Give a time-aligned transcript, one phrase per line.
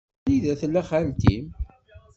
[0.25, 1.45] Anida tella xalti-m?